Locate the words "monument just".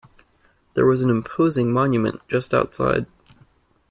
1.71-2.55